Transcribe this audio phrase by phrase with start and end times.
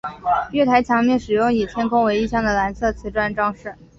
[0.49, 3.77] 月台墙面使用以天空为意象的蓝色磁砖装饰。